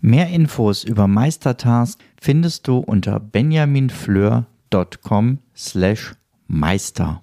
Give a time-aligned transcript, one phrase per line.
[0.00, 6.14] Mehr Infos über Meistertask findest du unter benjaminfleur.com slash
[6.46, 7.22] meister.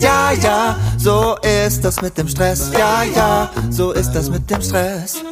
[0.00, 2.72] Ja, ja, so ist das mit dem Stress.
[2.72, 5.22] Ja, ja, so ist das mit dem Stress.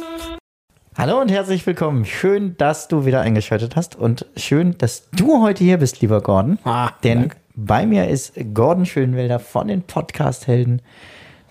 [0.95, 2.05] Hallo und herzlich willkommen.
[2.05, 6.59] Schön, dass du wieder eingeschaltet hast und schön, dass du heute hier bist, lieber Gordon.
[6.65, 7.37] Ah, Denn danke.
[7.55, 10.83] bei mir ist Gordon Schönwelder von den Podcast-Helden.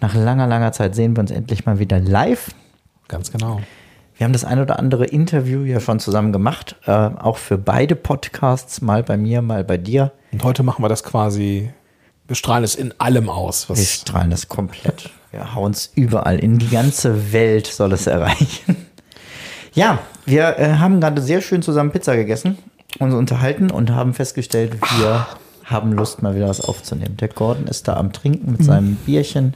[0.01, 2.55] Nach langer, langer Zeit sehen wir uns endlich mal wieder live.
[3.09, 3.61] Ganz genau.
[4.19, 7.95] Wir haben das ein oder andere Interview ja schon zusammen gemacht, äh, auch für beide
[7.95, 10.11] Podcasts, mal bei mir, mal bei dir.
[10.33, 11.71] Und heute machen wir das quasi,
[12.27, 13.69] wir strahlen es in allem aus.
[13.69, 15.11] Wir strahlen das komplett.
[15.31, 16.41] Wir hauen es überall.
[16.41, 18.89] In die ganze Welt soll es erreichen.
[19.73, 22.59] Ja, wir äh, haben gerade sehr schön zusammen Pizza gegessen,
[22.99, 25.29] uns unterhalten und haben festgestellt, wir
[25.65, 27.17] haben Lust, mal wieder was aufzunehmen.
[27.19, 29.55] Der Gordon ist da am Trinken mit seinem Bierchen.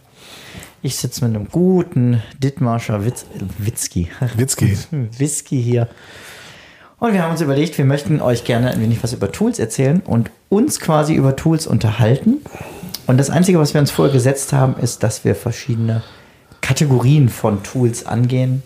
[0.84, 3.24] Ich sitze mit einem guten Dittmarscher Witz,
[3.56, 4.08] Witzki.
[4.34, 4.76] Witzki.
[5.16, 5.88] Whisky hier.
[6.98, 10.00] Und wir haben uns überlegt, wir möchten euch gerne ein wenig was über Tools erzählen
[10.04, 12.38] und uns quasi über Tools unterhalten.
[13.06, 16.02] Und das Einzige, was wir uns vorher gesetzt haben, ist, dass wir verschiedene
[16.62, 18.64] Kategorien von Tools angehen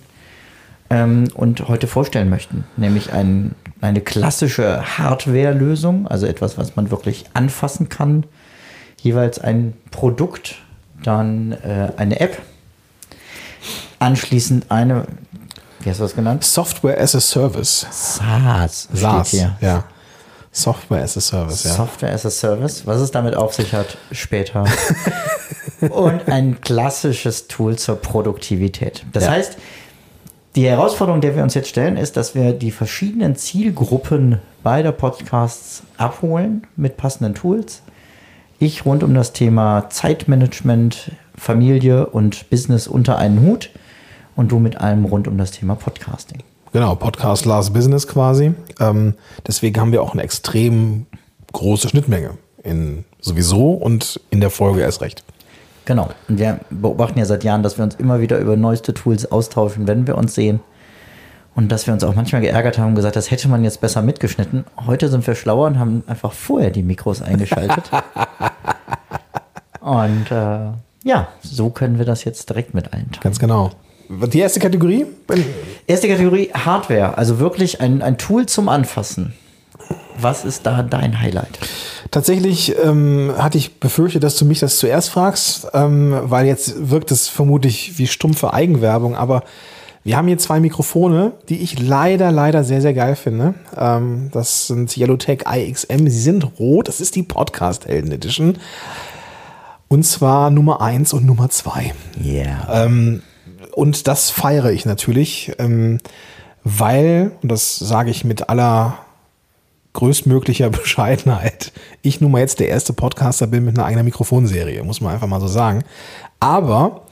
[0.88, 2.64] ähm, und heute vorstellen möchten.
[2.78, 8.24] Nämlich ein, eine klassische Hardware-Lösung, also etwas, was man wirklich anfassen kann.
[9.02, 10.56] Jeweils ein Produkt,
[11.02, 12.40] dann äh, eine App.
[13.98, 15.06] Anschließend eine,
[15.80, 16.44] wie hast du das genannt?
[16.44, 17.86] Software as a Service.
[17.90, 18.88] SaaS.
[18.92, 19.30] SaaS.
[19.30, 19.56] hier.
[19.60, 19.84] Ja.
[20.52, 21.74] Software as a Service, ja.
[21.74, 22.86] Software as a Service.
[22.86, 24.64] Was es damit auf sich hat, später.
[25.90, 29.04] Und ein klassisches Tool zur Produktivität.
[29.12, 29.32] Das Ja.
[29.32, 29.58] heißt,
[30.54, 35.82] die Herausforderung, der wir uns jetzt stellen, ist, dass wir die verschiedenen Zielgruppen beider Podcasts
[35.98, 37.82] abholen mit passenden Tools.
[38.58, 43.68] Ich rund um das Thema Zeitmanagement, Familie und Business unter einen Hut
[44.34, 46.42] und du mit allem rund um das Thema Podcasting.
[46.72, 48.54] Genau, Podcast Last Business quasi.
[48.80, 49.12] Ähm,
[49.46, 51.04] deswegen haben wir auch eine extrem
[51.52, 55.22] große Schnittmenge in sowieso und in der Folge erst recht.
[55.84, 56.08] Genau.
[56.26, 59.86] Und wir beobachten ja seit Jahren, dass wir uns immer wieder über neueste Tools austauschen,
[59.86, 60.60] wenn wir uns sehen.
[61.56, 64.02] Und dass wir uns auch manchmal geärgert haben und gesagt, das hätte man jetzt besser
[64.02, 64.66] mitgeschnitten.
[64.86, 67.90] Heute sind wir schlauer und haben einfach vorher die Mikros eingeschaltet.
[69.80, 70.72] und äh,
[71.02, 73.22] ja, so können wir das jetzt direkt mit allen teilen.
[73.22, 73.70] Ganz genau.
[74.08, 75.06] Die erste Kategorie?
[75.86, 79.32] Erste Kategorie Hardware, also wirklich ein, ein Tool zum Anfassen.
[80.18, 81.58] Was ist da dein Highlight?
[82.10, 87.10] Tatsächlich ähm, hatte ich befürchtet, dass du mich das zuerst fragst, ähm, weil jetzt wirkt
[87.10, 89.42] es vermutlich wie stumpfe Eigenwerbung, aber
[90.06, 93.54] wir haben hier zwei Mikrofone, die ich leider, leider sehr, sehr geil finde.
[93.76, 98.56] Ähm, das sind Yellowtech IXM, sie sind rot, das ist die Podcast Helden Edition.
[99.88, 101.92] Und zwar Nummer eins und Nummer zwei.
[102.24, 102.84] Yeah.
[102.84, 103.22] Ähm,
[103.72, 105.98] und das feiere ich natürlich, ähm,
[106.62, 108.98] weil, und das sage ich mit aller
[109.94, 115.00] größtmöglicher Bescheidenheit, ich nun mal jetzt der erste Podcaster bin mit einer eigenen Mikrofonserie, muss
[115.00, 115.82] man einfach mal so sagen.
[116.38, 117.06] Aber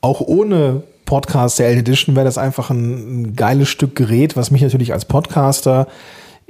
[0.00, 4.62] auch ohne Podcast der Edition wäre das einfach ein, ein geiles Stück Gerät, was mich
[4.62, 5.86] natürlich als Podcaster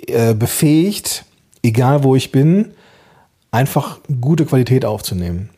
[0.07, 1.25] äh, befähigt,
[1.65, 2.71] egal wo ich bin,
[3.51, 5.51] einfach gute Qualität aufzunehmen.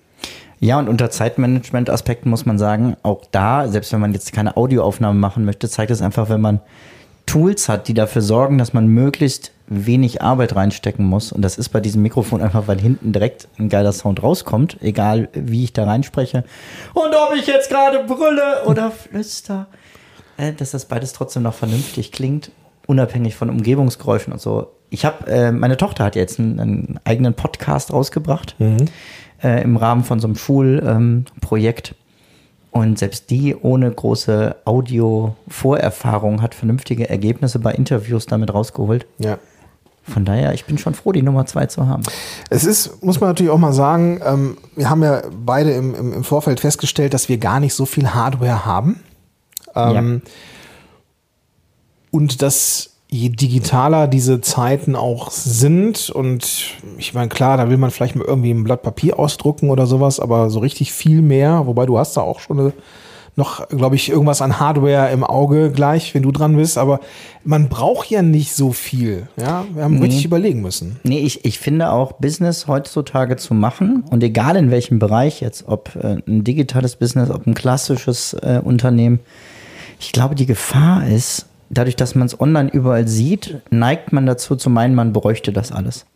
[0.59, 5.19] Ja, und unter Zeitmanagement-Aspekten muss man sagen, auch da, selbst wenn man jetzt keine Audioaufnahme
[5.19, 6.60] machen möchte, zeigt es einfach, wenn man
[7.26, 11.32] Tools hat, die dafür sorgen, dass man möglichst wenig Arbeit reinstecken muss.
[11.32, 15.28] Und das ist bei diesem Mikrofon einfach, weil hinten direkt ein geiler Sound rauskommt, egal
[15.32, 16.44] wie ich da reinspreche.
[16.92, 19.66] Und ob ich jetzt gerade brülle oder flüster,
[20.36, 22.50] äh, dass das beides trotzdem noch vernünftig klingt,
[22.86, 24.70] unabhängig von Umgebungsgeräuschen und so.
[24.91, 28.54] Ich habe, äh, meine Tochter hat jetzt einen, einen eigenen Podcast rausgebracht
[29.42, 31.91] äh, im Rahmen von so einem Schulprojekt.
[31.91, 31.97] Ähm,
[32.71, 39.06] und selbst die ohne große Audio-Vorerfahrung hat vernünftige Ergebnisse bei Interviews damit rausgeholt.
[39.18, 39.39] Ja.
[40.06, 42.03] Von daher, ich bin schon froh, die Nummer zwei zu haben.
[42.51, 46.12] Es ist, muss man natürlich auch mal sagen, ähm, wir haben ja beide im, im,
[46.12, 49.01] im Vorfeld festgestellt, dass wir gar nicht so viel Hardware haben.
[49.74, 50.22] Ähm,
[52.10, 57.91] Und dass je digitaler diese Zeiten auch sind und ich meine, klar, da will man
[57.91, 61.86] vielleicht mal irgendwie ein Blatt Papier ausdrucken oder sowas, aber so richtig viel mehr, wobei
[61.86, 62.72] du hast da auch schon eine,
[63.36, 66.78] noch, glaube ich, irgendwas an Hardware im Auge gleich, wenn du dran bist.
[66.78, 67.01] Aber
[67.45, 69.28] man braucht ja nicht so viel.
[69.36, 71.01] Ja, wir haben richtig überlegen müssen.
[71.03, 75.65] Nee, ich, ich finde auch, Business heutzutage zu machen und egal in welchem Bereich jetzt,
[75.66, 79.21] ob äh, ein digitales Business, ob ein klassisches äh, Unternehmen,
[79.98, 84.57] ich glaube, die Gefahr ist, dadurch, dass man es online überall sieht, neigt man dazu
[84.57, 86.07] zu meinen, man bräuchte das alles.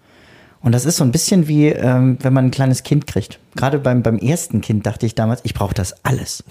[0.61, 3.39] Und das ist so ein bisschen wie, ähm, wenn man ein kleines Kind kriegt.
[3.55, 6.43] Gerade beim, beim ersten Kind dachte ich damals, ich brauche das alles.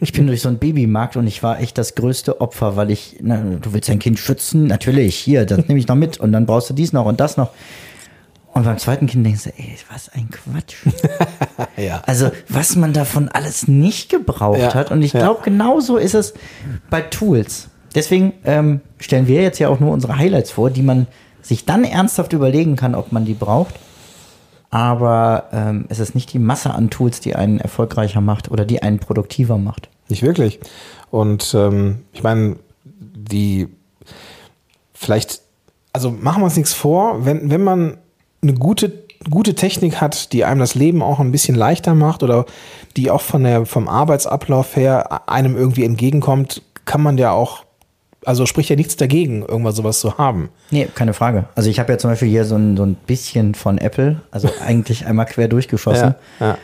[0.00, 3.18] Ich bin durch so einen Babymarkt und ich war echt das größte Opfer, weil ich,
[3.20, 4.66] na, du willst dein Kind schützen?
[4.66, 7.36] Natürlich, hier, das nehme ich noch mit und dann brauchst du dies noch und das
[7.36, 7.50] noch.
[8.54, 10.76] Und beim zweiten Kind denkst du, ey, was ein Quatsch.
[11.76, 12.02] Ja.
[12.06, 14.90] Also, was man davon alles nicht gebraucht Ja, hat.
[14.90, 15.20] Und ich ja.
[15.20, 16.34] glaube, genauso ist es
[16.90, 17.68] bei Tools.
[17.94, 21.06] Deswegen ähm, stellen wir jetzt ja auch nur unsere Highlights vor, die man
[21.42, 23.74] sich dann ernsthaft überlegen kann, ob man die braucht.
[24.70, 28.82] Aber ähm, es ist nicht die Masse an Tools, die einen erfolgreicher macht oder die
[28.82, 29.90] einen produktiver macht.
[30.08, 30.60] Nicht wirklich.
[31.10, 33.68] Und ähm, ich meine, die
[34.94, 35.42] vielleicht,
[35.92, 37.98] also machen wir uns nichts vor, wenn, wenn man
[38.42, 42.46] eine gute, gute Technik hat, die einem das Leben auch ein bisschen leichter macht oder
[42.96, 47.64] die auch von der, vom Arbeitsablauf her einem irgendwie entgegenkommt, kann man ja auch,
[48.24, 50.48] also spricht ja nichts dagegen, irgendwas sowas zu haben.
[50.70, 51.44] Nee, keine Frage.
[51.54, 54.48] Also ich habe ja zum Beispiel hier so ein, so ein bisschen von Apple, also
[54.64, 56.14] eigentlich einmal quer durchgeschossen.
[56.40, 56.58] ja.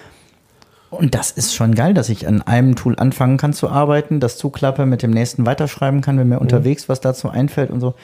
[0.90, 4.38] Und das ist schon geil, dass ich an einem Tool anfangen kann zu arbeiten, das
[4.38, 7.94] zuklappe, mit dem nächsten weiterschreiben kann, wenn mir unterwegs was dazu einfällt und so.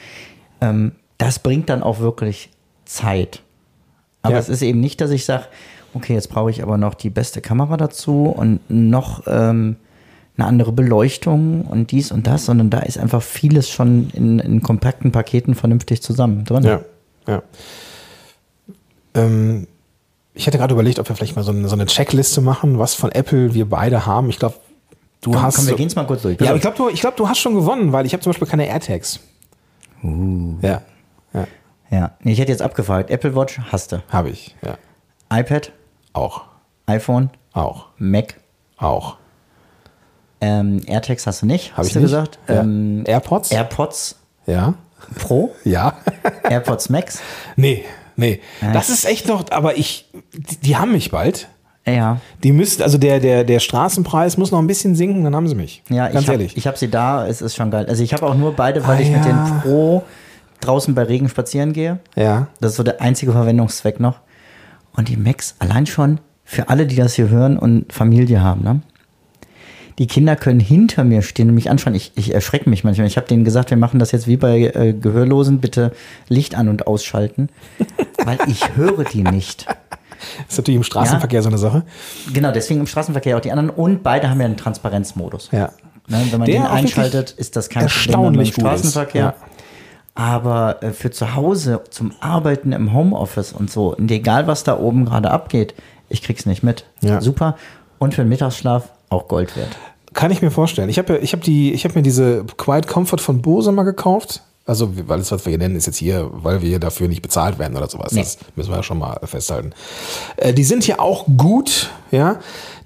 [0.61, 2.51] Ähm, das bringt dann auch wirklich
[2.85, 3.41] Zeit.
[4.21, 4.39] Aber Ja.
[4.39, 5.45] es ist eben nicht, dass ich sage,
[5.95, 9.77] okay, jetzt brauche ich aber noch die beste Kamera dazu und noch ähm,
[10.37, 14.61] eine andere Beleuchtung und dies und das, sondern da ist einfach vieles schon in, in
[14.61, 16.63] kompakten Paketen vernünftig zusammen drin.
[16.63, 16.81] Ja,
[17.27, 17.41] ja.
[19.13, 19.67] Ähm,
[20.33, 22.93] ich hätte gerade überlegt, ob wir vielleicht mal so eine, so eine Checkliste machen, was
[22.95, 24.29] von Apple wir beide haben.
[24.29, 24.55] Ich glaube,
[25.21, 25.55] du Komm, hast.
[25.55, 26.39] komm, wir so- gehen es mal kurz durch.
[26.41, 28.31] Ja, aber ich glaube, du, ich glaub, du hast schon gewonnen, weil ich habe zum
[28.31, 29.21] Beispiel keine AirTags.
[30.03, 30.55] Uh.
[30.61, 30.81] Ja,
[31.33, 31.47] ja
[31.89, 32.11] ja.
[32.23, 33.09] Ich hätte jetzt abgefragt.
[33.09, 34.03] Apple Watch hast du.
[34.09, 34.55] habe ich.
[34.63, 34.77] Ja,
[35.35, 35.71] iPad,
[36.13, 36.41] auch,
[36.87, 38.35] iPhone, auch, Mac,
[38.77, 39.17] auch.
[40.41, 42.05] Ähm, AirTags hast du nicht, Habe hast ich du nicht.
[42.11, 42.39] gesagt.
[42.47, 42.61] Ja.
[42.61, 43.51] Ähm, AirPods?
[43.51, 44.15] AirPods
[44.45, 44.73] ja,
[45.19, 45.93] Pro, ja.
[46.49, 47.19] AirPods Max.
[47.55, 47.83] nee,
[48.15, 48.41] nee.
[48.73, 51.47] Das ist echt noch, aber ich, die, die haben mich bald.
[51.87, 55.47] Ja, Die müssten, also der, der, der Straßenpreis muss noch ein bisschen sinken, dann haben
[55.47, 55.83] sie mich.
[55.89, 56.57] ja, Ganz ich habe ehrlich.
[56.57, 57.85] ich hab sie da, es ist schon geil.
[57.87, 59.31] Also ich habe auch nur beide, weil Ah, ich mit ja.
[59.45, 60.01] den Pro
[60.61, 61.99] draußen bei Regen spazieren gehe.
[62.15, 62.47] ja.
[62.59, 64.19] Das ist so der einzige Verwendungszweck noch.
[64.93, 68.81] Und die Macs allein schon für alle, die das hier hören und Familie haben, ne?
[69.97, 71.95] Die Kinder können hinter mir stehen und mich anschauen.
[71.95, 73.07] Ich, ich erschrecke mich manchmal.
[73.07, 75.93] Ich habe denen gesagt, wir machen das jetzt wie bei äh, Gehörlosen, bitte
[76.27, 77.49] Licht an und ausschalten,
[78.25, 79.67] weil ich höre die nicht.
[80.49, 81.83] Ist natürlich im Straßenverkehr so eine Sache.
[82.33, 85.49] Genau, deswegen im Straßenverkehr auch die anderen und beide haben ja einen Transparenzmodus.
[85.51, 85.71] Ja.
[86.07, 88.81] Ne, wenn man Der den einschaltet, ist das kein erstaunlich Problem im ist.
[88.89, 89.21] Straßenverkehr.
[89.21, 89.35] Ja.
[90.13, 94.77] Aber äh, für zu Hause, zum Arbeiten im Homeoffice und so, und egal was da
[94.77, 95.73] oben gerade abgeht,
[96.09, 96.85] ich krieg's nicht mit.
[97.01, 97.21] Ja.
[97.21, 97.57] Super.
[97.97, 99.69] Und für den Mittagsschlaf auch Gold wert.
[100.13, 100.89] Kann ich mir vorstellen.
[100.89, 104.41] Ich habe ich hab die, ich habe mir diese Quiet Comfort von Bose mal gekauft.
[104.67, 107.59] Also, weil das, was wir hier nennen, ist jetzt hier, weil wir dafür nicht bezahlt
[107.59, 108.13] werden oder sowas.
[108.13, 108.21] Nee.
[108.21, 109.73] Das müssen wir ja schon mal festhalten.
[110.37, 112.39] Äh, die sind hier auch gut, ja.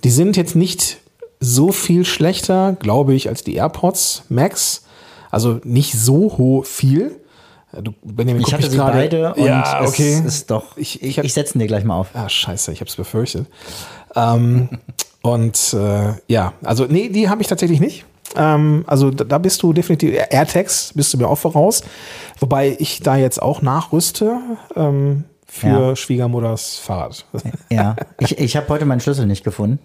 [0.04, 0.98] Die sind jetzt nicht
[1.40, 4.84] so viel schlechter, glaube ich, als die AirPods Max.
[5.31, 7.16] Also nicht so hoch viel.
[7.72, 10.16] Äh, Du, Benjamin, Ich hatte sie gerade- beide und ja, okay.
[10.16, 10.76] es ist doch.
[10.76, 12.07] Ich- Ich, ich hab- setze dir gleich mal auf.
[12.14, 13.45] Ah, scheiße, ich habe es befürchtet.
[14.18, 14.68] Ähm,
[15.33, 18.06] und äh, ja, also nee, die habe ich tatsächlich nicht.
[18.36, 21.83] Ähm, also da, da bist du definitiv, AirTags bist du mir auch voraus.
[22.40, 24.38] Wobei ich da jetzt auch nachrüste
[24.76, 25.95] ähm, für Ja.
[25.95, 27.26] Schwiegermutters Fahrrad.
[27.69, 27.95] Ja.
[28.19, 29.80] Ich, ich habe heute meinen Schlüssel nicht gefunden.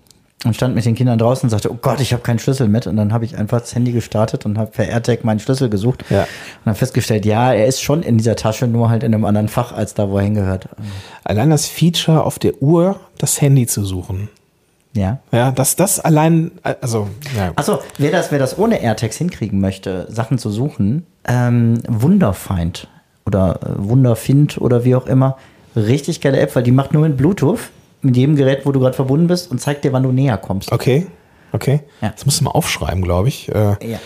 [0.45, 2.87] Und stand mit den Kindern draußen und sagte, oh Gott, ich habe keinen Schlüssel mit.
[2.87, 6.05] Und dann habe ich einfach das Handy gestartet und habe per AirTag meinen Schlüssel gesucht.
[6.11, 6.25] Ja.
[6.25, 9.49] Und dann festgestellt, ja, er ist schon in dieser Tasche, nur halt in einem anderen
[9.49, 10.69] Fach, als da, wo er hingehört.
[11.23, 14.29] Allein das Feature auf der Uhr, das Handy zu suchen.
[14.95, 15.19] Ja.
[15.33, 17.53] Ja, das, das allein, also, ja.
[17.57, 22.89] Achso, wer das, wer das ohne AirTags hinkriegen möchte, Sachen zu suchen, ähm, Wunderfind
[23.27, 25.37] oder äh, Wunderfind oder wie auch immer,
[25.75, 27.59] richtig geile App, weil die macht nur mit Bluetooth
[28.03, 30.71] mit jedem Gerät, wo du gerade verbunden bist und zeigt dir, wann du näher kommst.
[30.71, 31.07] Okay,
[31.53, 31.81] okay.
[32.01, 32.11] Ja.
[32.11, 33.49] Das musst du mal aufschreiben, glaube ich.
[33.49, 33.99] Äh, Ja,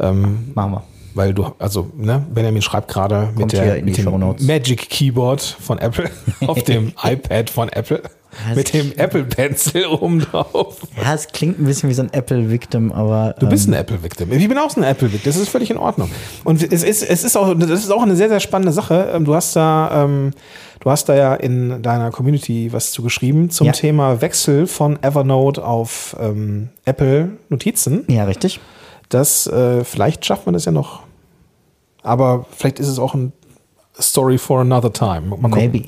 [0.00, 0.82] ähm, machen wir.
[1.14, 4.34] Weil du, also, ne, Benjamin schreibt gerade mit, der, mit dem.
[4.40, 6.10] Magic Keyboard von Apple
[6.46, 8.02] auf dem iPad von Apple.
[8.54, 10.78] Mit dem Apple Pencil oben drauf.
[11.02, 13.34] Ja, es klingt ein bisschen wie so ein Apple-Victim, aber.
[13.38, 14.32] Du bist ähm, ein Apple-Victim.
[14.32, 15.30] Ich bin auch so ein Apple-Victim.
[15.30, 16.10] Das ist völlig in Ordnung.
[16.44, 19.10] Und es ist, es ist auch, das ist auch eine sehr, sehr spannende Sache.
[19.14, 20.32] Ähm, Du hast da, ähm,
[20.80, 23.72] du hast da ja in deiner Community was zu geschrieben zum Ja.
[23.72, 28.04] Thema Wechsel von Evernote auf ähm, Apple Notizen.
[28.08, 28.60] Ja, richtig.
[29.08, 31.02] Das, äh, vielleicht schafft man das ja noch.
[32.02, 33.32] Aber vielleicht ist es auch ein
[34.00, 35.22] Story for another time.
[35.22, 35.50] Mal gucken.
[35.72, 35.84] Maybe.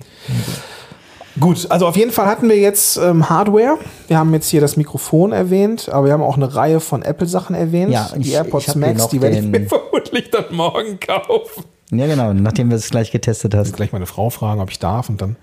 [1.38, 3.76] Gut, also auf jeden Fall hatten wir jetzt ähm, Hardware.
[4.08, 7.54] Wir haben jetzt hier das Mikrofon erwähnt, aber wir haben auch eine Reihe von Apple-Sachen
[7.54, 7.92] erwähnt.
[7.92, 11.64] Ja, die ich- AirPods ich Max, die werde ich mir vermutlich dann morgen kaufen.
[11.90, 13.72] Ja, genau, nachdem du es gleich getestet hast.
[13.74, 15.36] Gleich meine Frau fragen, ob ich darf und dann.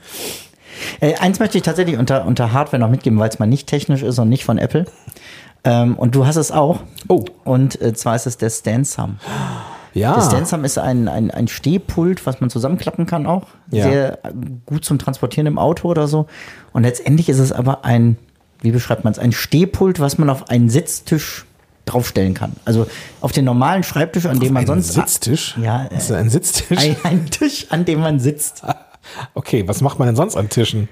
[0.99, 4.01] Äh, eins möchte ich tatsächlich unter, unter Hardware noch mitgeben, weil es mal nicht technisch
[4.01, 4.85] ist und nicht von Apple.
[5.63, 6.79] Ähm, und du hast es auch.
[7.07, 7.23] Oh.
[7.45, 9.19] Und äh, zwar ist es der StanSum.
[9.93, 10.15] Ja.
[10.15, 13.43] Der StanSum ist ein, ein, ein Stehpult, was man zusammenklappen kann auch.
[13.71, 13.83] Ja.
[13.83, 14.19] Sehr
[14.65, 16.27] gut zum Transportieren im Auto oder so.
[16.71, 18.17] Und letztendlich ist es aber ein,
[18.61, 21.45] wie beschreibt man es, ein Stehpult, was man auf einen Sitztisch
[21.85, 22.53] draufstellen kann.
[22.65, 22.87] Also
[23.21, 24.93] auf den normalen Schreibtisch, an dem man ein sonst.
[24.93, 25.57] Sitztisch?
[25.61, 26.77] Ja, Das ist äh, ein Sitztisch?
[26.77, 28.63] ein, ein Tisch, an dem man sitzt.
[29.33, 30.87] Okay, was macht man denn sonst an Tischen?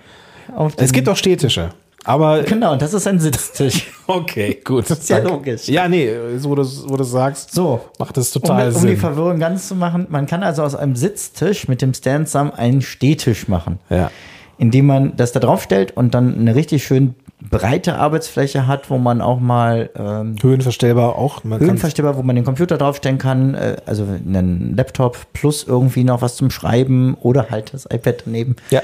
[0.53, 1.69] Auf Es gibt auch Stehtische.
[2.03, 3.91] Aber Genau, das ist ein Sitztisch.
[4.07, 4.89] okay, gut.
[4.89, 5.67] Das ist ja logisch.
[5.67, 7.81] Ja, nee, so wo du, wo du sagst, So.
[7.99, 8.97] macht das Um, total um die Sinn.
[8.97, 13.47] Verwirrung ganz zu machen, man kann also aus einem Sitztisch mit dem Stand-Sum einen Stehtisch
[13.47, 13.79] machen.
[13.89, 14.09] Ja.
[14.57, 17.15] Indem man das da drauf stellt und dann eine richtig schön
[17.49, 21.43] breite Arbeitsfläche hat, wo man auch mal ähm, Höhenverstellbar auch.
[21.43, 26.21] Man Höhenverstellbar, wo man den Computer draufstellen kann, äh, also einen Laptop plus irgendwie noch
[26.21, 28.55] was zum Schreiben oder halt das iPad daneben.
[28.69, 28.81] ja.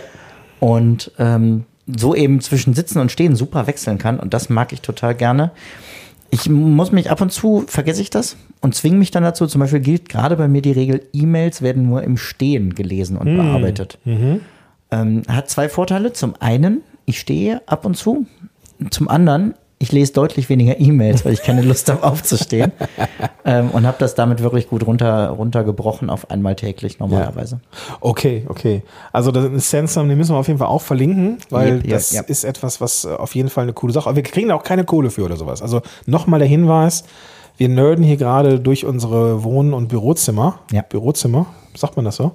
[0.59, 4.19] Und ähm, so eben zwischen Sitzen und Stehen super wechseln kann.
[4.19, 5.51] Und das mag ich total gerne.
[6.29, 9.47] Ich muss mich ab und zu, vergesse ich das und zwinge mich dann dazu.
[9.47, 13.27] Zum Beispiel gilt gerade bei mir die Regel, E-Mails werden nur im Stehen gelesen und
[13.37, 13.97] bearbeitet.
[14.91, 16.11] Ähm, hat zwei Vorteile.
[16.11, 18.25] Zum einen, ich stehe ab und zu.
[18.89, 22.71] Zum anderen, ich lese deutlich weniger E-Mails, weil ich keine Lust habe aufzustehen.
[23.45, 27.59] ähm, und habe das damit wirklich gut runter, runtergebrochen auf einmal täglich normalerweise.
[27.99, 28.81] Okay, okay.
[29.13, 31.91] Also das ist Sandstorm, den müssen wir auf jeden Fall auch verlinken, weil Yep, yep,
[31.91, 32.29] das yep.
[32.29, 34.09] ist etwas, was äh, auf jeden Fall eine coole Sache.
[34.09, 35.61] Aber wir kriegen da auch keine Kohle für oder sowas.
[35.61, 37.03] Also nochmal der Hinweis:
[37.57, 40.59] Wir nerden hier gerade durch unsere Wohn- und Bürozimmer.
[40.71, 40.81] Ja.
[40.81, 42.31] Bürozimmer, sagt man das so?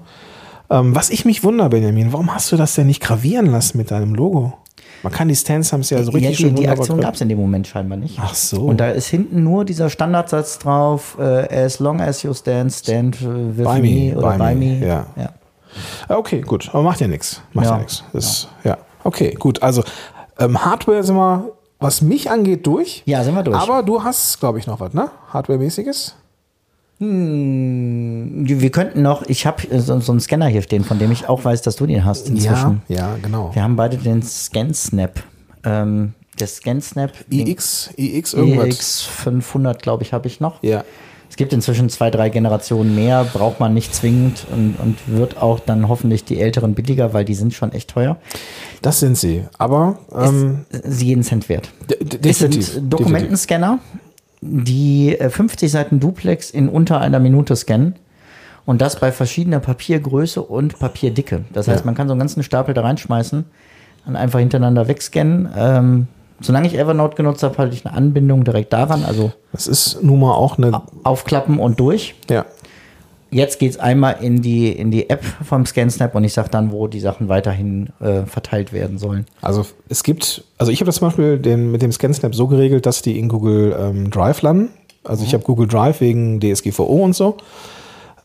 [0.70, 3.90] Ähm, was ich mich wundere, Benjamin, warum hast du das denn nicht gravieren lassen mit
[3.90, 4.54] deinem Logo?
[5.02, 7.28] Man kann die Standsums ja so richtig ja, die, schön die Aktion gab es in
[7.28, 8.18] dem Moment scheinbar nicht.
[8.20, 8.62] Ach so.
[8.66, 13.20] Und da ist hinten nur dieser Standardsatz drauf, äh, as long as you stand, stand
[13.20, 14.86] äh, with By me, oder by me, me.
[14.86, 15.06] ja.
[15.16, 15.30] ja.
[16.08, 17.40] Ah, Okay, gut, aber macht ja nichts.
[17.52, 17.78] Macht ja, Ja.
[17.78, 18.48] nichts.
[18.62, 18.78] Ja.
[19.04, 19.62] okay, gut.
[19.62, 19.82] Also
[20.38, 23.02] ähm, Hardware sind wir, was mich angeht, durch.
[23.06, 23.56] Ja, sind wir durch.
[23.56, 25.10] Aber du hast, glaube ich, noch was, ne?
[25.32, 26.14] Hardware-mäßiges?
[26.98, 31.44] Wir könnten noch, ich habe so, so einen Scanner hier stehen, von dem ich auch
[31.44, 32.82] weiß, dass du den hast inzwischen.
[32.88, 33.50] Ja, ja, genau.
[33.54, 35.22] Wir haben beide den ScanSnap.
[35.64, 38.66] Ähm, der ScanSnap iX, iX, irgendwas.
[38.66, 40.62] EX 500, glaube ich, habe ich noch.
[40.62, 40.84] Ja.
[41.28, 45.60] Es gibt inzwischen zwei, drei Generationen mehr, braucht man nicht zwingend und, und wird auch
[45.60, 48.18] dann hoffentlich die älteren billiger, weil die sind schon echt teuer.
[48.82, 49.44] Das sind sie.
[49.56, 51.70] Aber ähm, Ist sie jeden Cent wert.
[51.88, 52.68] d- d- Es definitiv.
[52.74, 53.78] sind Dokumentenscanner,
[54.42, 57.94] die äh, 50 Seiten Duplex in unter einer Minute scannen.
[58.64, 61.44] Und das bei verschiedener Papiergröße und Papierdicke.
[61.52, 63.44] Das heißt, man kann so einen ganzen Stapel da reinschmeißen
[64.06, 65.48] und einfach hintereinander wegscannen.
[65.56, 66.06] Ähm,
[66.40, 69.04] solange ich Evernote genutzt habe, hatte ich eine Anbindung direkt daran.
[69.04, 70.80] Also Das ist nun mal auch eine.
[71.02, 72.14] aufklappen und durch.
[72.30, 72.44] Ja.
[73.32, 76.70] Jetzt geht es einmal in die, in die App vom ScanSnap und ich sage dann,
[76.70, 79.24] wo die Sachen weiterhin äh, verteilt werden sollen.
[79.40, 82.84] Also es gibt, also ich habe das zum Beispiel den, mit dem ScanSnap so geregelt,
[82.84, 84.68] dass die in Google ähm, Drive landen.
[85.02, 87.38] Also ich habe Google Drive wegen DSGVO und so.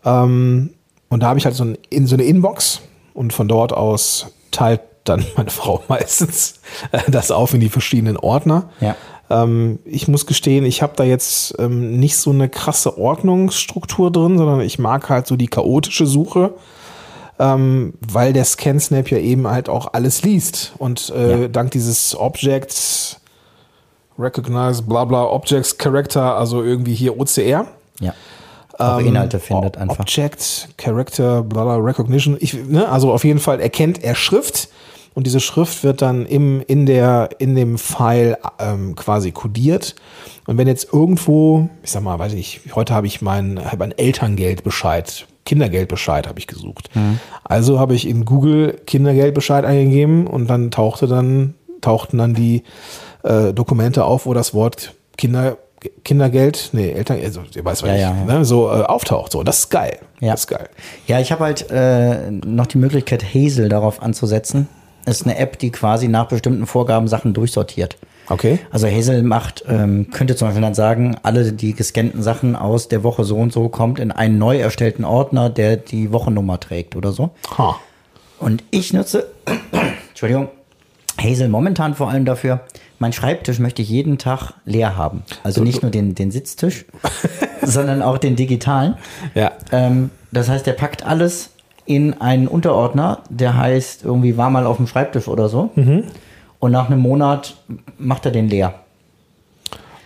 [0.03, 0.71] Ähm,
[1.07, 2.81] und da habe ich halt so, ein, in, so eine Inbox
[3.13, 6.59] und von dort aus teilt dann meine Frau meistens
[6.91, 8.69] äh, das auf in die verschiedenen Ordner.
[8.81, 8.95] Ja.
[9.29, 14.37] Ähm, ich muss gestehen, ich habe da jetzt ähm, nicht so eine krasse Ordnungsstruktur drin,
[14.37, 16.53] sondern ich mag halt so die chaotische Suche,
[17.39, 20.73] ähm, weil der ScanSnap ja eben halt auch alles liest.
[20.77, 21.47] Und äh, Ja.
[21.49, 23.19] dank dieses Objects,
[24.17, 27.67] Recognize, bla bla, Objects Character, also irgendwie hier OCR.
[27.99, 28.13] Ja.
[28.79, 29.99] Auch Ähm, Inhalte findet einfach.
[29.99, 32.37] Object, Character, bla bla, Recognition.
[32.39, 34.69] Ich, ne, also auf jeden Fall erkennt er Schrift
[35.17, 39.95] und diese Schrift wird dann im, in, der, in dem File ähm, quasi kodiert.
[40.45, 43.93] Und wenn jetzt irgendwo, ich sag mal, weiß ich, heute habe ich meinen hab einen
[43.97, 46.91] Elterngeldbescheid, Kindergeldbescheid habe ich gesucht.
[47.43, 52.61] Also habe ich in Google Kindergeldbescheid eingegeben und dann tauchte dann, tauchten dann die
[53.23, 55.57] äh, Dokumente auf, wo das Wort Kinder,
[56.03, 58.37] Kindergeld, nee, Eltern, also ihr weißt was Ja, ich, ja, ja.
[58.37, 59.31] Ne, so äh, auftaucht.
[59.31, 59.97] So, das ist geil.
[60.19, 60.33] Ja.
[60.33, 60.69] Das ist geil.
[61.07, 64.67] Ja, ich habe halt äh, noch die Möglichkeit, Hazel darauf anzusetzen.
[65.07, 67.97] Ist eine App, die quasi nach bestimmten Vorgaben Sachen durchsortiert.
[68.29, 68.59] Okay.
[68.71, 73.03] Also Hazel macht, ähm, könnte zum Beispiel dann sagen, alle die gescannten Sachen aus der
[73.03, 77.11] Woche so und so kommt in einen neu erstellten Ordner, der die Wochennummer trägt oder
[77.11, 77.31] so.
[77.57, 77.77] Ha.
[78.39, 79.29] Und ich nutze,
[80.09, 80.49] Entschuldigung,
[81.19, 82.61] Hazel momentan vor allem dafür,
[82.99, 85.23] mein Schreibtisch möchte ich jeden Tag leer haben.
[85.43, 86.85] Also nicht nur den, den Sitztisch,
[87.61, 88.95] sondern auch den digitalen.
[89.35, 89.53] Ja.
[89.71, 91.51] Ähm, das heißt, der packt alles
[91.87, 95.71] in einen Unterordner, der heißt irgendwie war mal auf dem Schreibtisch oder so.
[96.59, 97.55] Und nach einem Monat
[97.97, 98.73] macht er den leer.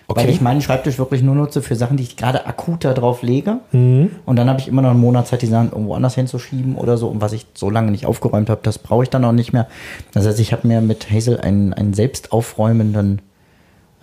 [0.07, 0.31] Weil Okay.
[0.33, 3.59] ich meinen Schreibtisch wirklich nur nutze für Sachen, die ich gerade akut da drauf lege.
[3.71, 4.11] Mhm.
[4.25, 6.97] Und dann habe ich immer noch einen Monat Zeit, die Sachen irgendwo anders hinzuschieben oder
[6.97, 7.07] so.
[7.07, 9.67] Und was ich so lange nicht aufgeräumt habe, das brauche ich dann auch nicht mehr.
[10.13, 13.21] Das heißt, ich habe mir mit Hazel einen, einen selbst aufräumenden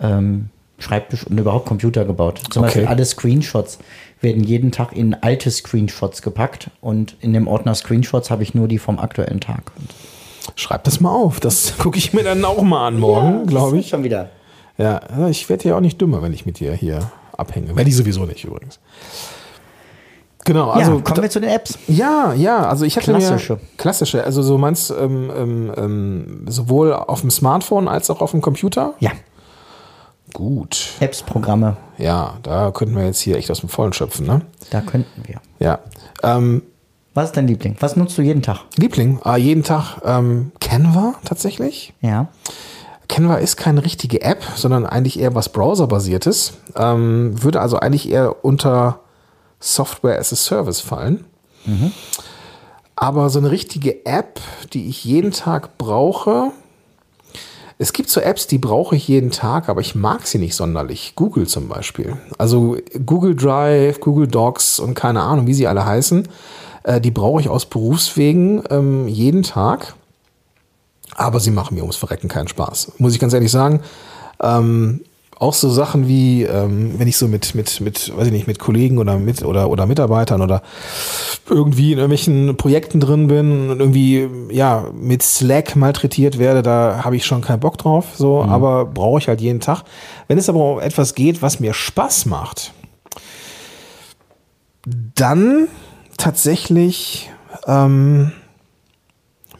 [0.01, 2.41] ähm, Schreibtisch und überhaupt Computer gebaut.
[2.49, 2.67] Zum Okay.
[2.71, 3.77] Beispiel alle Screenshots
[4.21, 6.69] werden jeden Tag in alte Screenshots gepackt.
[6.81, 9.71] Und in dem Ordner Screenshots habe ich nur die vom aktuellen Tag.
[10.55, 11.39] Schreib das mal auf.
[11.39, 13.89] Das gucke ich mir dann auch mal an morgen, glaube ich.
[13.89, 14.29] Schon wieder.
[14.77, 17.75] Ja, ja, ich werde ja auch nicht dümmer, wenn ich mit dir hier abhänge.
[17.75, 18.79] Werde ich sowieso nicht übrigens.
[20.45, 21.77] Genau, also ja, kommen wir zu den Apps.
[21.87, 23.53] Ja, ja, also ich hatte Klassische.
[23.53, 28.31] mir klassische, also so meinst ähm, ähm, ähm, sowohl auf dem Smartphone als auch auf
[28.31, 28.95] dem Computer.
[28.99, 29.11] Ja,
[30.33, 34.41] Gut, Apps, Programme, ja, da könnten wir jetzt hier echt aus dem Vollen schöpfen, ne?
[34.69, 35.41] da könnten wir.
[35.59, 35.79] Ja,
[36.23, 36.61] ähm,
[37.13, 37.75] Was ist dein Liebling?
[37.79, 38.59] Was nutzt du jeden Tag?
[38.77, 41.93] Liebling, ah, jeden Tag ähm, Canva tatsächlich.
[42.01, 42.27] Ja.
[43.07, 46.53] Canva ist keine richtige App, sondern eigentlich eher was Browser-basiertes.
[46.75, 48.99] Ähm, würde also eigentlich eher unter
[49.59, 51.25] Software as a Service fallen.
[52.95, 54.39] Aber so eine richtige App,
[54.73, 56.51] die ich jeden Tag brauche.
[57.81, 61.13] Es gibt so Apps, die brauche ich jeden Tag, aber ich mag sie nicht sonderlich.
[61.15, 62.17] Google zum Beispiel.
[62.37, 66.27] Also Google Drive, Google Docs und keine Ahnung, wie sie alle heißen.
[66.83, 69.95] Äh, die brauche ich aus Berufswegen ähm, jeden Tag.
[71.15, 72.91] Aber sie machen mir ums Verrecken keinen Spaß.
[72.97, 73.79] Muss ich ganz ehrlich sagen.
[74.41, 74.99] Ähm,
[75.39, 78.59] auch so Sachen wie, ähm, wenn ich so mit, mit, mit, weiß ich nicht, mit
[78.59, 80.61] Kollegen oder mit oder, oder Mitarbeitern oder
[81.49, 87.15] irgendwie in irgendwelchen Projekten drin bin und irgendwie ja mit Slack malträtiert werde, da habe
[87.15, 88.07] ich schon keinen Bock drauf.
[88.15, 89.83] So, aber brauche ich halt jeden Tag.
[90.27, 92.73] Wenn es aber um etwas geht, was mir Spaß macht,
[95.15, 95.69] dann
[96.17, 97.31] tatsächlich
[97.65, 98.33] ähm,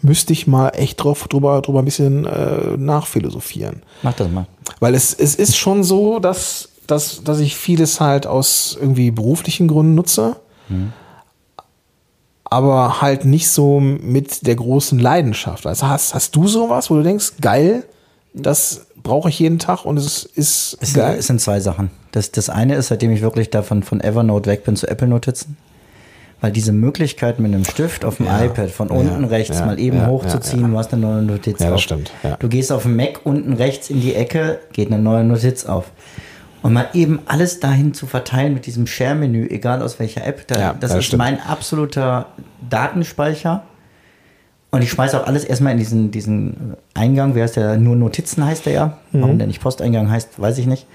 [0.01, 3.83] müsste ich mal echt drauf, drüber, drüber ein bisschen äh, nachphilosophieren.
[4.01, 4.45] Mach das mal.
[4.79, 9.67] Weil es, es ist schon so, dass, dass, dass ich vieles halt aus irgendwie beruflichen
[9.67, 10.37] Gründen nutze,
[12.45, 15.65] aber halt nicht so mit der großen Leidenschaft.
[15.67, 17.85] Also hast, hast du sowas, wo du denkst, geil,
[18.33, 21.17] das brauche ich jeden Tag und es ist Es, geil.
[21.17, 21.89] es sind zwei Sachen.
[22.11, 25.57] Das, das eine ist, seitdem ich wirklich davon von Evernote weg bin zu Apple Notizen.
[26.41, 29.65] Weil diese Möglichkeit mit einem Stift auf dem Ja, iPad von ja, unten rechts ja,
[29.65, 31.81] mal eben hochzuziehen, du hast eine neue Notiz Ja, das auf.
[31.81, 32.11] stimmt.
[32.39, 35.91] Du gehst auf dem Mac unten rechts in die Ecke, geht eine neue Notiz auf.
[36.61, 40.73] Und mal eben alles dahin zu verteilen mit diesem Share-Menü, egal aus welcher App, da,
[40.73, 41.19] das das ist stimmt.
[41.19, 42.27] mein absoluter
[42.69, 43.63] Datenspeicher.
[44.71, 47.77] Und ich schmeiße auch alles erstmal in diesen, diesen Eingang, wie heißt der?
[47.77, 48.97] Nur Notizen heißt der ja.
[49.13, 50.85] Warum der nicht Posteingang heißt, weiß ich nicht.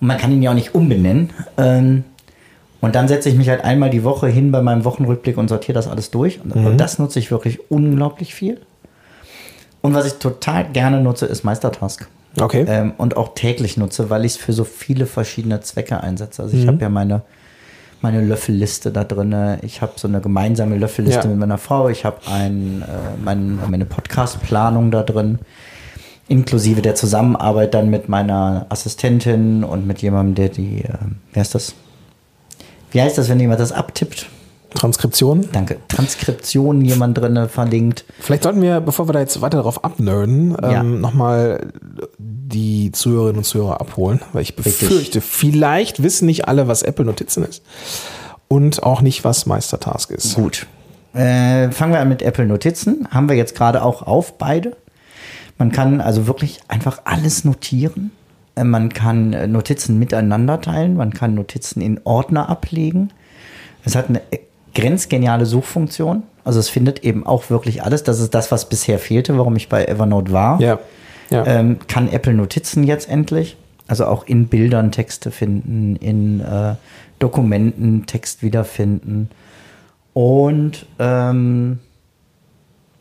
[0.00, 1.30] Und man kann ihn ja auch nicht umbenennen.
[1.58, 2.04] Ähm,
[2.80, 5.74] und dann setze ich mich halt einmal die Woche hin bei meinem Wochenrückblick und sortiere
[5.74, 6.40] das alles durch.
[6.42, 8.60] Und, und das nutze ich wirklich unglaublich viel.
[9.82, 12.08] Und was ich total gerne nutze, ist Meistertask.
[12.38, 12.64] Okay.
[12.68, 16.42] Ähm, und auch täglich nutze, weil ich es für so viele verschiedene Zwecke einsetze.
[16.42, 17.22] Also ich habe ja meine,
[18.02, 19.58] meine Löffelliste da drin.
[19.62, 21.28] Ich habe so eine gemeinsame Löffelliste Ja.
[21.28, 21.88] mit meiner Frau.
[21.88, 22.86] Ich habe ein, äh,
[23.24, 25.38] mein, meine Podcast-Planung da drin.
[26.28, 30.94] Inklusive der Zusammenarbeit dann mit meiner Assistentin und mit jemandem, der die, äh,
[31.32, 31.74] wie heißt das?
[32.92, 34.26] Wie heißt das, wenn jemand das abtippt?
[34.74, 35.48] Transkription.
[35.52, 35.78] Danke.
[35.88, 38.04] Transkription jemand drin verlinkt.
[38.20, 40.80] Vielleicht sollten wir, bevor wir da jetzt weiter darauf abnerden, Ja.
[40.80, 41.72] ähm, nochmal
[42.18, 44.78] die Zuhörerinnen und Zuhörer abholen, weil ich Richtig.
[44.78, 47.62] befürchte, vielleicht wissen nicht alle, was Apple Notizen ist
[48.46, 50.34] und auch nicht, was Meistertask ist.
[50.36, 50.66] Gut.
[51.14, 53.08] Äh, fangen wir an mit Apple Notizen.
[53.10, 54.76] Haben wir jetzt gerade auch auf beide.
[55.58, 58.12] Man kann also wirklich einfach alles notieren.
[58.54, 60.96] Äh, Man kann äh, Notizen miteinander teilen.
[60.96, 63.10] Man kann Notizen in Ordner ablegen.
[63.84, 64.38] Es hat eine äh,
[64.74, 66.22] grenzgeniale Suchfunktion.
[66.44, 68.02] Also es findet eben auch wirklich alles.
[68.02, 70.60] Das ist das, was bisher fehlte, warum ich bei Evernote war.
[70.60, 70.78] Ja.
[71.30, 71.46] ja.
[71.46, 73.56] Ähm, kann Apple Notizen jetzt endlich.
[73.88, 76.74] Also auch in Bildern Texte finden, in äh,
[77.18, 79.30] Dokumenten Text wiederfinden.
[80.12, 81.80] Und ähm,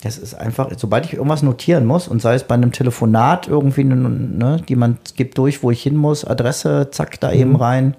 [0.01, 3.83] das ist einfach, sobald ich irgendwas notieren muss, und sei es bei einem Telefonat irgendwie,
[3.83, 7.95] ne, ne, jemand gibt durch, wo ich hin muss, Adresse, zack, da eben rein,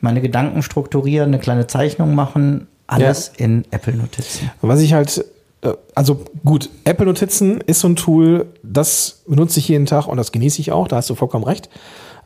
[0.00, 4.50] meine Gedanken strukturieren, eine kleine Zeichnung machen, alles in Apple Notizen.
[4.62, 5.24] Was ich halt
[5.62, 10.16] äh, also gut, Apple Notizen ist so ein Tool, das benutze ich jeden Tag und
[10.16, 11.68] das genieße ich auch, da hast du vollkommen recht.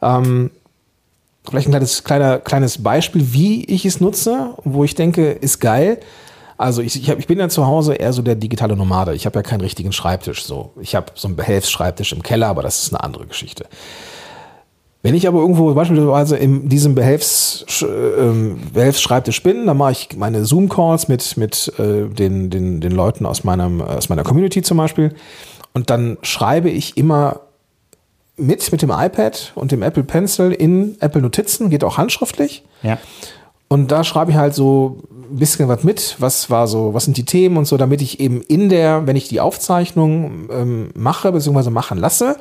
[0.03, 0.51] Ähm,
[1.49, 5.99] vielleicht ein kleines, kleiner, kleines Beispiel, wie ich es nutze, wo ich denke, ist geil.
[6.57, 9.15] Also ich, ich, hab, ich bin ja zu Hause eher so der digitale Nomade.
[9.15, 10.45] Ich habe ja keinen richtigen Schreibtisch.
[10.45, 10.73] So.
[10.81, 13.67] Ich habe so einen Behelfsschreibtisch im Keller, aber das ist eine andere Geschichte.
[15.03, 17.87] Wenn ich aber irgendwo beispielsweise in diesem Behelfs, äh,
[18.73, 23.45] Behelfsschreibtisch bin, dann mache ich meine Zoom-Calls mit, mit äh, den, den, den Leuten aus,
[23.45, 25.15] meinem, aus meiner Community zum Beispiel.
[25.75, 27.41] Und dann schreibe ich immer
[28.37, 32.65] mit, mit dem iPad und dem Apple Pencil in Apple Notizen, geht auch handschriftlich.
[32.83, 32.99] Ja.
[33.69, 37.17] Und da schreibe ich halt so ein bisschen was mit, was war so, was sind
[37.17, 41.33] die Themen und so, damit ich eben in der, wenn ich die Aufzeichnung ähm, mache,
[41.33, 42.37] beziehungsweise machen lasse,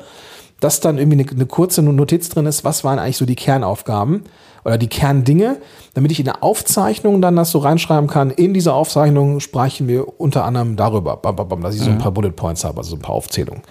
[0.60, 4.24] dass dann irgendwie eine, eine, kurze Notiz drin ist, was waren eigentlich so die Kernaufgaben
[4.64, 5.58] oder die Kerndinge,
[5.92, 8.30] damit ich in der Aufzeichnung dann das so reinschreiben kann.
[8.30, 11.20] In dieser Aufzeichnung sprechen wir unter anderem darüber,
[11.62, 13.62] dass ich so ein paar Bullet Points habe, also so ein paar Aufzählungen.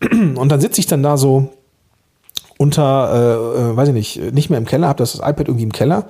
[0.10, 1.50] Und dann sitze ich dann da so
[2.56, 5.72] unter, äh, äh, weiß ich nicht, nicht mehr im Keller, habe das iPad irgendwie im
[5.72, 6.06] Keller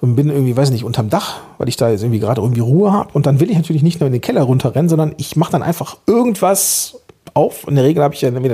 [0.00, 2.60] und bin irgendwie, weiß ich nicht, unterm Dach, weil ich da jetzt irgendwie gerade irgendwie
[2.60, 3.10] Ruhe habe.
[3.12, 5.62] Und dann will ich natürlich nicht nur in den Keller runterrennen, sondern ich mache dann
[5.62, 7.00] einfach irgendwas
[7.34, 7.66] auf.
[7.66, 8.48] In der Regel habe ich ja irgendwie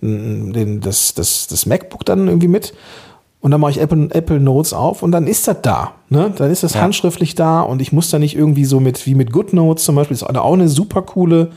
[0.00, 2.72] den, den, das, das, das MacBook dann irgendwie mit.
[3.40, 5.92] Und dann mache ich Apple, Apple Notes auf und dann ist das da.
[6.10, 6.32] Ne?
[6.36, 6.82] Dann ist das ja.
[6.82, 10.14] handschriftlich da und ich muss da nicht irgendwie so mit, wie mit GoodNotes zum Beispiel,
[10.14, 11.50] das ist auch eine super coole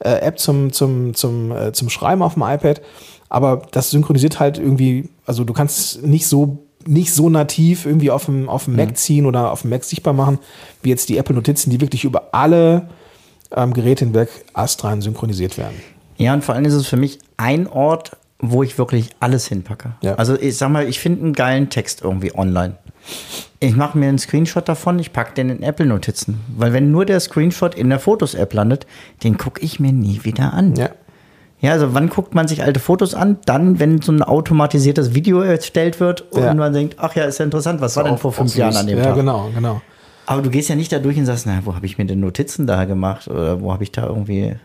[0.00, 2.82] äh, App zum, zum, zum, äh, zum Schreiben auf dem iPad.
[3.30, 8.26] Aber das synchronisiert halt irgendwie, also du kannst nicht so nicht so nativ irgendwie auf
[8.26, 8.94] dem, auf dem Mac mhm.
[8.94, 10.38] ziehen oder auf dem Mac sichtbar machen,
[10.82, 12.88] wie jetzt die Apple-Notizen, die wirklich über alle
[13.54, 15.74] ähm, Geräte hinweg astrein synchronisiert werden.
[16.16, 19.94] Ja, und vor allem ist es für mich ein Ort, wo ich wirklich alles hinpacke.
[20.02, 20.14] Ja.
[20.16, 22.76] Also ich sag mal, ich finde einen geilen Text irgendwie online.
[23.60, 26.40] Ich mache mir einen Screenshot davon, ich packe den in Apple-Notizen.
[26.56, 28.86] Weil wenn nur der Screenshot in der Fotos-App landet,
[29.22, 30.74] den gucke ich mir nie wieder an.
[30.74, 30.90] Ja.
[31.62, 33.38] Ja, also wann guckt man sich alte Fotos an?
[33.46, 36.52] Dann, wenn so ein automatisiertes Video erstellt wird und ja.
[36.54, 38.98] man denkt, ach ja, ist ja interessant, was war denn vor fünf Jahren an dem
[38.98, 39.12] ja, Tag?
[39.12, 39.80] Ja, genau, genau.
[40.26, 42.18] Aber du gehst ja nicht da durch und sagst, na, wo habe ich mir denn
[42.18, 43.28] Notizen da gemacht?
[43.28, 44.56] Oder wo habe ich da irgendwie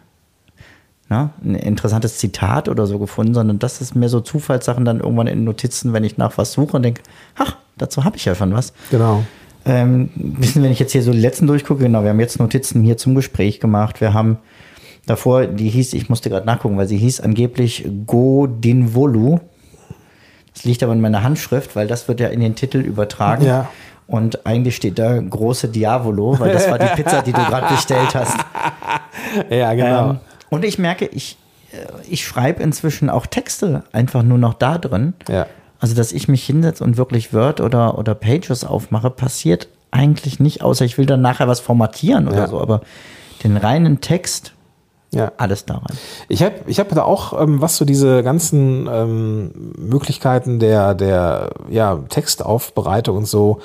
[1.07, 5.27] na, ein interessantes Zitat oder so gefunden, sondern das ist mehr so Zufallssachen dann irgendwann
[5.27, 7.03] in Notizen, wenn ich nach was suche und denke,
[7.35, 8.73] ach, dazu habe ich ja schon was.
[8.89, 9.23] Genau.
[9.65, 12.81] Ähm, wissen, wenn ich jetzt hier so die letzten durchgucke, genau, wir haben jetzt Notizen
[12.81, 14.39] hier zum Gespräch gemacht, wir haben
[15.07, 19.39] davor, die hieß, ich musste gerade nachgucken, weil sie hieß angeblich Godinvolu.
[20.53, 23.45] Das liegt aber in meiner Handschrift, weil das wird ja in den Titel übertragen.
[23.45, 23.69] Ja.
[24.05, 28.13] Und eigentlich steht da große Diavolo, weil das war die Pizza, die du gerade bestellt
[28.13, 28.37] hast.
[29.49, 30.11] Ja, genau.
[30.11, 31.37] Ähm, und ich merke, ich,
[31.73, 31.77] äh,
[32.09, 35.15] ich schreibe inzwischen auch Texte einfach nur noch da drin.
[35.27, 35.47] Ja.
[35.79, 40.61] Also, dass ich mich hinsetze und wirklich Word oder, oder Pages aufmache, passiert eigentlich nicht,
[40.61, 42.47] außer ich will dann nachher was formatieren oder ja.
[42.47, 42.61] so.
[42.61, 42.81] Aber
[43.43, 44.53] den reinen Text
[45.11, 45.31] ja.
[45.37, 45.97] Alles da rein.
[46.27, 51.51] Ich habe ich hab da auch, ähm, was so diese ganzen ähm, Möglichkeiten der, der
[51.69, 53.59] ja, Textaufbereitung und so,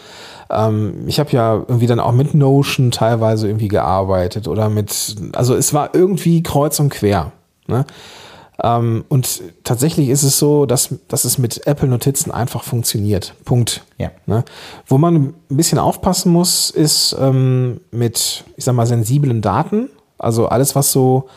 [0.50, 5.54] ähm, ich habe ja irgendwie dann auch mit Notion teilweise irgendwie gearbeitet oder mit, also
[5.56, 7.32] es war irgendwie kreuz und quer.
[7.66, 7.86] Ne?
[8.62, 13.34] Ähm, und tatsächlich ist es so, dass, dass es mit Apple Notizen einfach funktioniert.
[13.44, 13.82] Punkt.
[13.98, 14.10] Ja.
[14.26, 14.44] Ne?
[14.86, 19.88] Wo man ein bisschen aufpassen muss, ist ähm, mit, ich sag mal, sensiblen Daten
[20.22, 21.28] also alles, was so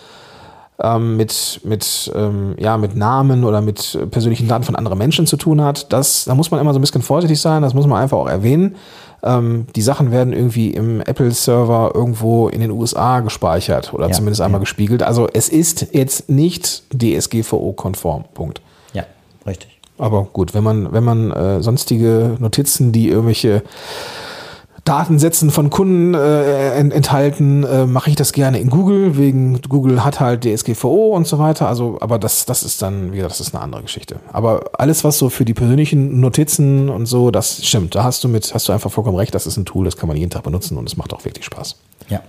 [0.82, 5.38] ähm, mit, mit, ähm, ja, mit Namen oder mit persönlichen Daten von anderen Menschen zu
[5.38, 8.02] tun hat, das, da muss man immer so ein bisschen vorsichtig sein, das muss man
[8.02, 8.76] einfach auch erwähnen.
[9.24, 14.42] Ähm, die Sachen werden irgendwie im Apple-Server irgendwo in den USA gespeichert oder ja, zumindest
[14.42, 14.64] einmal ja.
[14.64, 15.02] gespiegelt.
[15.02, 18.26] Also es ist jetzt nicht DSGVO-konform.
[18.34, 18.62] Punkt.
[18.94, 19.06] Ja,
[19.48, 19.80] richtig.
[19.98, 23.64] Aber gut, wenn man, wenn man äh, sonstige Notizen, die irgendwelche
[24.86, 30.20] Datensätzen von Kunden äh, enthalten, äh, mache ich das gerne in Google, wegen Google hat
[30.20, 31.68] halt DSGVO und so weiter.
[31.68, 34.18] Also, aber das, das ist dann, wie gesagt, das ist eine andere Geschichte.
[34.32, 37.96] Aber alles, was so für die persönlichen Notizen und so, das stimmt.
[37.96, 40.08] Da hast du mit, hast du einfach vollkommen recht, das ist ein Tool, das kann
[40.08, 41.78] man jeden Tag benutzen und es macht auch wirklich Spaß.
[42.10, 42.22] Ja.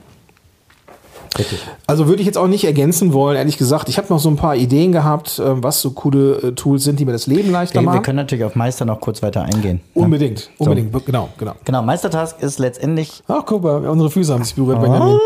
[1.38, 1.60] Richtig.
[1.86, 3.88] Also würde ich jetzt auch nicht ergänzen wollen, ehrlich gesagt.
[3.88, 7.00] Ich habe noch so ein paar Ideen gehabt, äh, was so coole äh, Tools sind,
[7.00, 7.96] die mir das Leben leichter machen.
[7.96, 9.80] Wir können natürlich auf Meister noch kurz weiter eingehen.
[9.94, 10.50] Unbedingt, ja?
[10.58, 11.00] unbedingt, so.
[11.00, 11.54] genau, genau.
[11.64, 13.22] Genau, Meistertask ist letztendlich.
[13.28, 15.18] Ach, guck mal, unsere Füße haben sich berührt, Benjamin.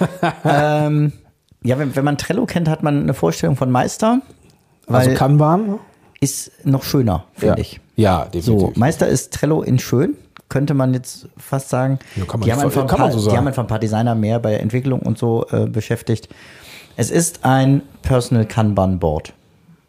[0.44, 1.12] ähm,
[1.62, 4.20] ja, wenn, wenn man Trello kennt, hat man eine Vorstellung von Meister.
[4.86, 5.78] Also Kanban?
[6.20, 7.60] Ist noch schöner, finde ja.
[7.60, 7.80] ich.
[7.96, 8.74] Ja, definitiv.
[8.74, 10.16] So, Meister ist Trello in schön
[10.54, 11.98] könnte man jetzt fast sagen.
[12.14, 14.54] Ja, die, haben einfach ein paar, so die haben einfach ein paar Designer mehr bei
[14.54, 16.28] Entwicklung und so äh, beschäftigt.
[16.94, 19.32] Es ist ein Personal Kanban Board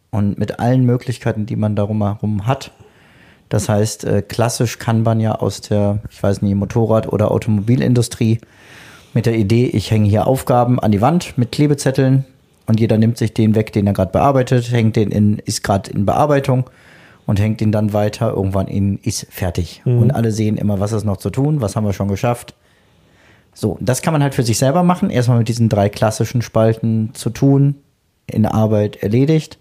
[0.10, 2.72] und mit allen Möglichkeiten, die man darum herum hat.
[3.48, 8.40] Das heißt, äh, klassisch Kanban ja aus der, ich weiß nicht, Motorrad- oder Automobilindustrie,
[9.14, 12.26] mit der Idee, ich hänge hier Aufgaben an die Wand mit Klebezetteln
[12.66, 15.92] und jeder nimmt sich den weg, den er gerade bearbeitet, hängt den in, ist gerade
[15.92, 16.72] in Bearbeitung
[17.26, 19.82] und hängt ihn dann weiter irgendwann in, ist fertig.
[19.86, 22.56] Und alle sehen immer, was ist noch zu tun, was haben wir schon geschafft.
[23.54, 25.10] So, das kann man halt für sich selber machen.
[25.10, 27.76] Erstmal mit diesen drei klassischen Spalten zu tun,
[28.28, 29.58] in Arbeit erledigt.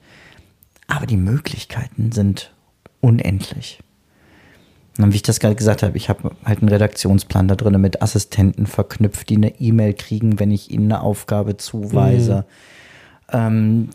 [0.88, 2.53] Aber die Möglichkeiten sind
[3.00, 3.81] unendlich.
[4.98, 8.03] Und wie ich das gerade gesagt habe, ich habe halt einen Redaktionsplan da drin mit
[8.03, 12.44] Assistenten verknüpft, die eine E-Mail kriegen, wenn ich ihnen eine Aufgabe zuweise.
[13.32, 13.88] Ähm,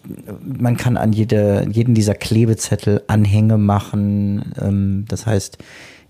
[0.44, 4.54] man kann an jede, jeden dieser Klebezettel Anhänge machen.
[4.60, 5.60] Ähm, das heißt,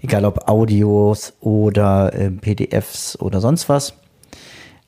[0.02, 3.94] egal ob Audios oder äh, PDFs oder sonst was.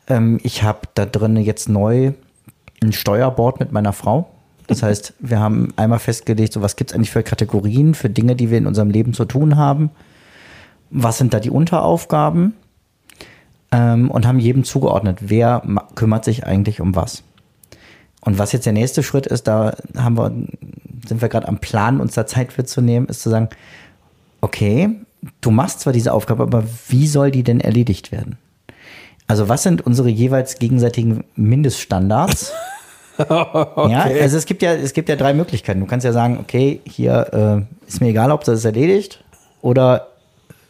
[0.07, 2.13] Ähm, ich habe da drin jetzt neu
[2.81, 4.29] ein Steuerboard mit meiner Frau.
[4.67, 8.35] Das heißt, wir haben einmal festgelegt, so was gibt es eigentlich für Kategorien, für Dinge,
[8.35, 9.91] die wir in unserem Leben zu tun haben.
[10.89, 12.53] Was sind da die Unteraufgaben?
[13.73, 15.63] Ähm, und haben jedem zugeordnet, wer
[15.95, 17.23] kümmert sich eigentlich um was.
[18.21, 20.31] Und was jetzt der nächste Schritt ist, da haben wir,
[21.07, 23.49] sind wir gerade am Plan, uns da Zeit für zu nehmen, ist zu sagen,
[24.41, 24.89] okay,
[25.41, 28.37] du machst zwar diese Aufgabe, aber wie soll die denn erledigt werden?
[29.27, 32.53] Also was sind unsere jeweils gegenseitigen Mindeststandards?
[33.29, 35.79] Ja, also es gibt ja, es gibt ja drei Möglichkeiten.
[35.79, 39.23] Du kannst ja sagen, okay, hier äh, ist mir egal, ob das ist erledigt
[39.61, 40.07] oder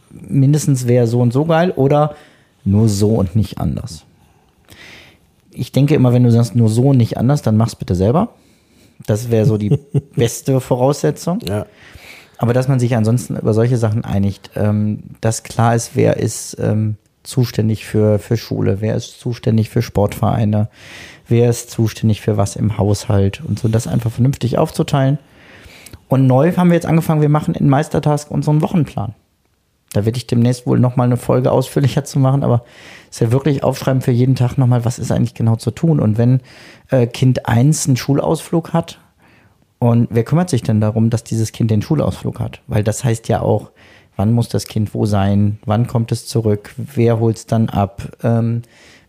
[0.09, 2.15] mindestens wäre so und so geil oder
[2.65, 4.03] nur so und nicht anders.
[5.53, 8.29] Ich denke immer, wenn du sagst nur so und nicht anders, dann mach's bitte selber.
[9.05, 9.69] Das wäre so die
[10.15, 11.39] beste Voraussetzung.
[11.47, 11.65] Ja.
[12.37, 16.57] Aber dass man sich ansonsten über solche Sachen einigt, ähm, dass klar ist, wer ist
[16.59, 20.69] ähm, zuständig für, für Schule, wer ist zuständig für Sportvereine,
[21.27, 25.19] wer ist zuständig für was im Haushalt und so, das einfach vernünftig aufzuteilen.
[26.07, 29.13] Und neu haben wir jetzt angefangen, wir machen in Meistertask unseren Wochenplan.
[29.93, 32.63] Da werde ich demnächst wohl nochmal eine Folge ausführlicher zu machen, aber
[33.09, 35.99] es ist ja wirklich aufschreiben für jeden Tag nochmal, was ist eigentlich genau zu tun.
[35.99, 36.39] Und wenn
[36.89, 38.99] äh, Kind 1 einen Schulausflug hat,
[39.79, 42.61] und wer kümmert sich denn darum, dass dieses Kind den Schulausflug hat?
[42.67, 43.71] Weil das heißt ja auch,
[44.15, 48.15] wann muss das Kind wo sein, wann kommt es zurück, wer holt es dann ab,
[48.23, 48.61] ähm,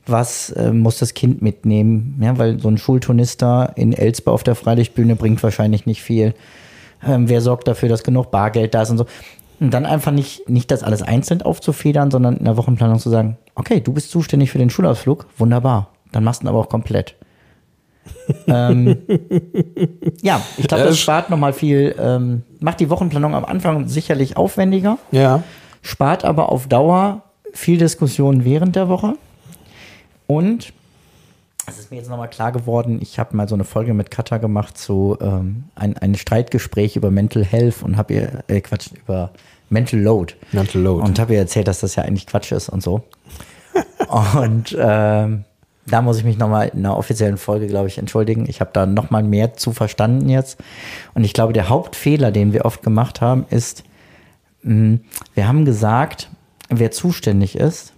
[0.06, 2.18] was äh, muss das Kind mitnehmen?
[2.22, 6.34] Ja, weil so ein Schulturnister in Elspe auf der Freilichtbühne bringt wahrscheinlich nicht viel.
[7.06, 9.06] Ähm, wer sorgt dafür, dass genug Bargeld da ist und so.
[9.62, 13.38] Und dann einfach nicht, nicht das alles einzeln aufzufedern, sondern in der Wochenplanung zu sagen,
[13.54, 15.90] okay, du bist zuständig für den Schulausflug, wunderbar.
[16.10, 17.14] Dann machst du ihn aber auch komplett.
[18.48, 18.98] ähm,
[20.20, 24.98] ja, ich glaube, das- spart nochmal viel, ähm, macht die Wochenplanung am Anfang sicherlich aufwendiger,
[25.12, 25.44] Ja.
[25.80, 27.22] spart aber auf Dauer
[27.52, 29.14] viel Diskussion während der Woche.
[30.26, 30.72] Und
[31.68, 34.38] es ist mir jetzt nochmal klar geworden, ich habe mal so eine Folge mit Katha
[34.38, 39.30] gemacht zu ähm, ein, ein Streitgespräch über Mental Health und habe ihr, äh, Quatsch, über
[39.72, 40.34] Mental Load.
[40.52, 41.02] Mental Load.
[41.02, 43.04] Und habe ihr erzählt, dass das ja eigentlich Quatsch ist und so.
[44.38, 45.44] und ähm,
[45.86, 48.44] da muss ich mich nochmal in einer offiziellen Folge, glaube ich, entschuldigen.
[48.48, 50.58] Ich habe da nochmal mehr zu verstanden jetzt.
[51.14, 53.82] Und ich glaube, der Hauptfehler, den wir oft gemacht haben, ist,
[54.62, 54.98] mh,
[55.34, 56.28] wir haben gesagt,
[56.68, 57.94] wer zuständig ist,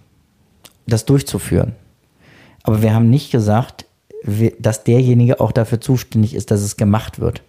[0.87, 1.73] das durchzuführen.
[2.63, 3.85] Aber wir haben nicht gesagt,
[4.59, 7.41] dass derjenige auch dafür zuständig ist, dass es gemacht wird.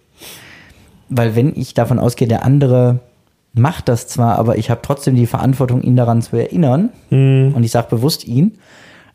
[1.07, 2.99] Weil wenn ich davon ausgehe, der andere
[3.57, 7.71] macht das zwar, aber ich habe trotzdem die Verantwortung, ihn daran zu erinnern, und ich
[7.71, 8.57] sage bewusst ihn,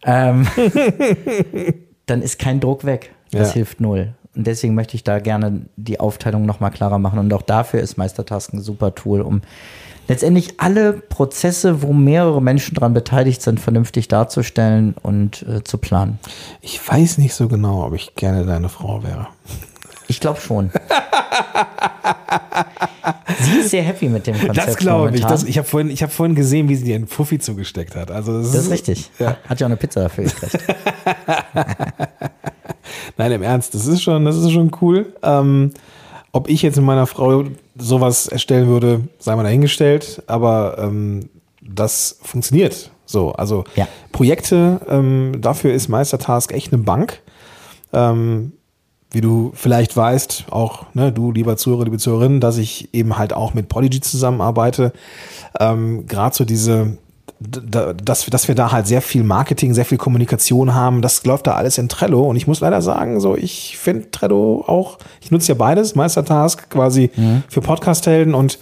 [0.04, 0.46] ähm,
[2.06, 3.12] dann ist kein Druck weg.
[3.30, 3.54] Das Ja.
[3.54, 4.14] hilft null.
[4.34, 7.18] Und deswegen möchte ich da gerne die Aufteilung nochmal klarer machen.
[7.18, 9.42] Und auch dafür ist Meistertask ein super Tool, um
[10.08, 16.18] letztendlich alle Prozesse, wo mehrere Menschen daran beteiligt sind, vernünftig darzustellen und äh, zu planen.
[16.62, 19.28] Ich weiß nicht so genau, ob ich gerne deine Frau wäre.
[20.08, 20.70] Ich glaube schon.
[23.40, 24.56] Sie ist sehr happy mit dem Konzept.
[24.68, 25.22] Das glaube ich.
[25.22, 28.10] Das, ich habe vorhin, ich hab vorhin gesehen, wie sie dir einen Fuffi zugesteckt hat.
[28.10, 29.10] Also das, Das ist richtig.
[29.18, 29.36] Ja.
[29.48, 30.58] Hat ja auch eine Pizza dafür gekriegt.
[33.16, 35.14] Nein, im Ernst, das ist schon, das ist schon cool.
[35.22, 35.72] Ähm,
[36.32, 37.44] ob ich jetzt mit meiner Frau
[37.76, 41.28] sowas erstellen würde, sei mal dahingestellt, aber ähm,
[41.60, 43.32] das funktioniert so.
[43.32, 43.86] Also Ja.
[44.12, 47.20] Projekte, ähm, dafür ist Meistertask echt eine Bank.
[47.92, 48.52] Ähm,
[49.12, 53.32] wie du vielleicht weißt, auch ne, du, lieber Zuhörer, liebe Zuhörerin, dass ich eben halt
[53.34, 54.92] auch mit Prodigy zusammenarbeite.
[55.60, 56.96] Ähm, Gerade so diese,
[57.40, 61.24] da, dass, wir- dass wir da halt sehr viel Marketing, sehr viel Kommunikation haben, das
[61.26, 62.22] läuft da alles in Trello.
[62.22, 66.70] Und ich muss leider sagen, so ich finde Trello auch, ich nutze ja beides, Meistertask
[66.70, 67.10] quasi
[67.48, 68.58] für Podcast-Helden und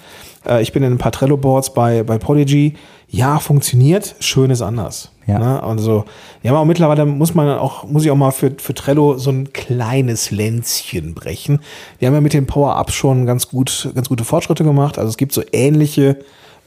[0.48, 2.74] äh, ich bin in ein paar Trello-Boards bei, bei Prodigy.
[3.12, 5.10] Ja, funktioniert, schön ist anders.
[5.26, 5.38] Ja.
[5.38, 5.62] Ne?
[5.62, 6.04] Also,
[6.42, 9.52] ja, aber mittlerweile muss man auch, muss ich auch mal für, für Trello so ein
[9.52, 11.60] kleines Länzchen brechen.
[11.98, 14.96] Wir haben ja mit den Power-Ups schon ganz gut, ganz gute Fortschritte gemacht.
[14.96, 16.18] Also es gibt so ähnliche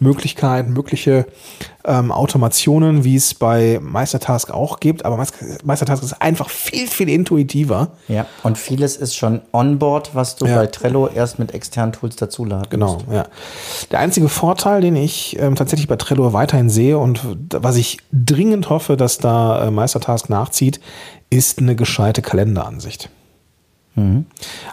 [0.04, 1.26] Möglichkeiten, mögliche
[1.86, 5.04] ähm, Automationen, wie es bei Meistertask auch gibt.
[5.06, 7.92] Aber Meis- Meistertask ist einfach viel, viel intuitiver.
[8.08, 10.58] Ja, und vieles ist schon onboard, was du Ja.
[10.58, 13.06] bei Trello erst mit externen Tools dazuladen Genau, musst.
[13.12, 13.26] ja.
[13.92, 18.70] Der einzige Vorteil, den ich ähm, tatsächlich bei Trello weiterhin sehe und was ich dringend
[18.70, 20.80] hoffe, dass da äh, Meistertask nachzieht,
[21.30, 23.10] ist eine gescheite Kalenderansicht.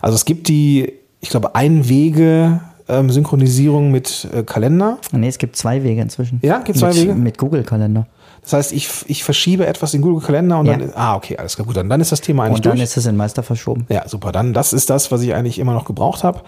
[0.01, 4.99] Also es gibt die, ich glaube, Einwege ähm, Synchronisierung mit äh, Kalender.
[5.13, 6.41] Nee, es gibt zwei Wege inzwischen.
[6.43, 7.15] Ja, gibt's zwei mit, Wege?
[7.15, 8.07] Mit Google-Kalender.
[8.43, 10.77] Das heißt, ich, ich verschiebe etwas in Google Kalender und Ja.
[10.77, 12.85] dann, ah, okay, alles klar, gut, dann, dann ist das Thema eigentlich Und dann durch.
[12.85, 13.85] ist es in Meister verschoben.
[13.91, 14.33] Ja, super.
[14.33, 16.41] Dann, das ist das, was ich eigentlich immer noch gebraucht habe.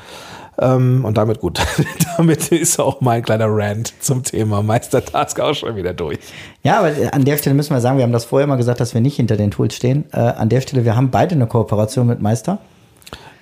[0.59, 1.61] Ähm, und damit gut.
[2.17, 6.19] damit ist auch mein kleiner Rant zum Thema Meistertask auch schon wieder durch.
[6.63, 8.93] Ja, aber an der Stelle müssen wir sagen, wir haben das vorher mal gesagt, dass
[8.95, 10.05] wir nicht hinter den Tools stehen.
[10.13, 12.59] Äh, an der Stelle, wir haben beide eine Kooperation mit Meister.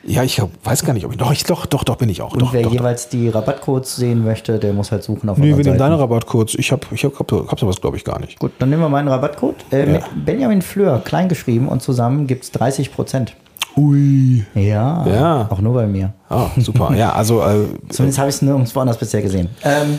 [0.05, 1.19] Ja, ich weiß gar nicht, ob ich.
[1.19, 2.33] Doch, ich, doch, doch, doch bin ich auch.
[2.33, 2.77] Und doch, wer doch, doch.
[2.79, 5.99] jeweils die Rabattcodes sehen möchte, der muss halt suchen auf Nee, wir nehmen deine.
[5.99, 6.55] Rabattcodes.
[6.55, 8.39] Ich habe ich hab, hab, hab sowas, glaube ich, gar nicht.
[8.39, 9.57] Gut, dann nehmen wir meinen Rabattcode.
[9.71, 9.93] Äh, Ja.
[9.93, 13.35] Mit Benjamin Fleur, klein geschrieben und zusammen gibt es 30 Prozent.
[13.77, 14.45] Ui.
[14.55, 15.47] Ja, Ja.
[15.51, 16.13] auch nur bei mir.
[16.29, 16.95] Ah, super.
[16.97, 19.49] ja, also äh, Zumindest habe ich es nirgendwo anders bisher gesehen.
[19.65, 19.99] Ähm,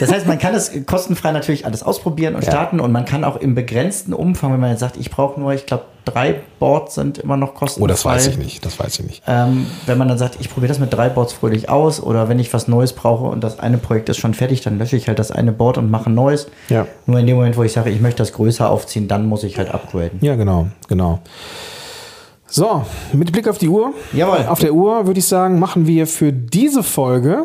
[0.00, 2.50] das heißt, man kann es kostenfrei natürlich alles ausprobieren und Ja.
[2.50, 5.52] starten und man kann auch im begrenzten Umfang, wenn man jetzt sagt, ich brauche nur,
[5.52, 7.84] ich glaube, drei Boards sind immer noch kostenfrei.
[7.84, 8.64] oh, das weiß ich nicht.
[8.64, 9.22] Das weiß ich nicht.
[9.26, 12.38] Ähm, wenn man dann sagt, ich probiere das mit drei Boards fröhlich aus oder wenn
[12.38, 15.18] ich was Neues brauche und das eine Projekt ist schon fertig, dann lösche ich halt
[15.18, 16.48] das eine Board und mache ein neues.
[16.68, 16.86] Ja.
[17.06, 19.58] Nur in dem Moment, wo ich sage, ich möchte das größer aufziehen, dann muss ich
[19.58, 20.18] halt upgraden.
[20.22, 21.20] Ja, genau, genau.
[22.46, 23.94] So, mit Blick auf die Uhr.
[24.12, 24.46] Jawohl.
[24.46, 27.44] Auf der Uhr würde ich sagen, machen wir für diese Folge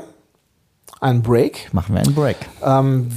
[0.99, 1.69] einen Break.
[1.73, 2.38] Machen wir einen Break.
[2.63, 3.12] Ähm,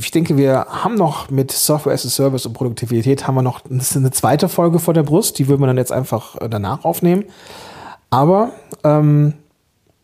[0.00, 3.60] ich denke, wir haben noch mit Software as a Service und Produktivität haben wir noch
[3.70, 5.38] eine zweite Folge vor der Brust.
[5.38, 7.24] Die würden wir dann jetzt einfach äh, danach aufnehmen.
[8.10, 8.50] Aber
[8.82, 9.34] ähm,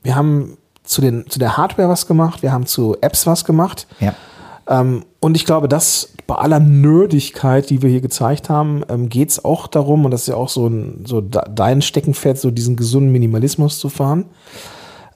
[0.03, 3.87] wir haben zu, den, zu der Hardware was gemacht, wir haben zu Apps was gemacht.
[4.01, 4.15] Ja.
[4.67, 9.31] Ähm, und ich glaube, dass bei aller Nerdigkeit, die wir hier gezeigt haben, ähm, geht
[9.31, 12.51] es auch darum, und das ist ja auch so, ein, so de- dein Steckenpferd, so
[12.51, 14.25] diesen gesunden Minimalismus zu fahren,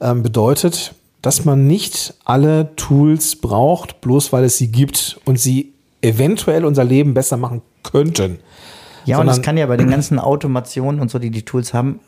[0.01, 5.73] ähm, bedeutet, dass man nicht alle Tools braucht, bloß weil es sie gibt und sie
[6.03, 8.41] eventuell unser Leben besser machen könnten.
[9.07, 12.01] Ja, und es kann ja bei den ganzen Automationen und so, die die Tools haben,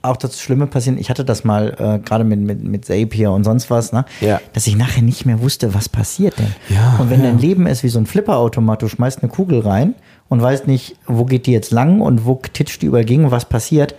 [0.00, 0.98] auch das Schlimme passieren.
[0.98, 4.06] Ich hatte das mal äh, gerade mit, mit, mit Zapier und sonst was, ne?
[4.20, 4.40] Ja.
[4.54, 6.54] dass ich nachher nicht mehr wusste, was passiert denn.
[6.70, 7.26] Ja, und wenn ja.
[7.26, 9.94] dein Leben ist wie so ein Flipperautomat, du schmeißt eine Kugel rein
[10.28, 13.30] und weißt nicht, wo geht die jetzt lang und wo titscht die überall gegen und
[13.30, 13.94] was passiert,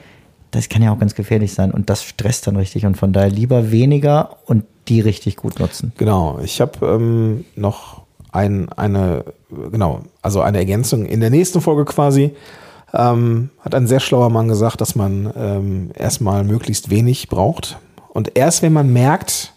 [0.55, 3.29] das kann ja auch ganz gefährlich sein und das stresst dann richtig und von daher
[3.29, 5.93] lieber weniger und die richtig gut nutzen.
[5.97, 9.25] Genau, ich habe ähm, noch ein, eine,
[9.71, 12.35] genau, also eine Ergänzung in der nächsten Folge quasi.
[12.93, 17.79] Ähm, hat ein sehr schlauer Mann gesagt, dass man ähm, erstmal möglichst wenig braucht.
[18.09, 19.53] Und erst wenn man merkt,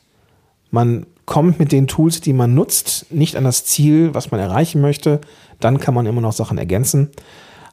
[0.70, 4.80] man kommt mit den Tools, die man nutzt, nicht an das Ziel, was man erreichen
[4.80, 5.20] möchte,
[5.60, 7.10] dann kann man immer noch Sachen ergänzen.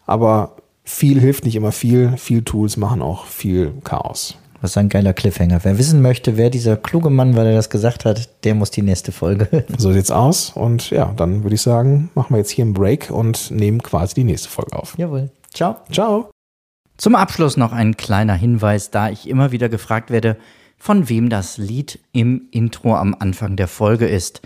[0.05, 2.17] Aber viel hilft nicht immer viel.
[2.17, 4.37] Viel Tools machen auch viel Chaos.
[4.61, 5.59] Was ist ein geiler Cliffhanger.
[5.63, 8.81] Wer wissen möchte, wer dieser kluge Mann, weil er das gesagt hat, der muss die
[8.81, 9.65] nächste Folge hören.
[9.77, 10.51] So sieht's aus.
[10.51, 14.15] Und ja, dann würde ich sagen, machen wir jetzt hier einen Break und nehmen quasi
[14.15, 14.97] die nächste Folge auf.
[14.97, 15.31] Jawohl.
[15.53, 15.75] Ciao.
[15.91, 16.29] Ciao.
[16.95, 20.37] Zum Abschluss noch ein kleiner Hinweis, da ich immer wieder gefragt werde,
[20.77, 24.41] von wem das Lied im Intro am Anfang der Folge ist.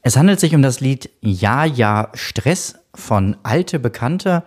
[0.00, 4.44] Es handelt sich um das Lied Ja, ja, Stress von Alte Bekannte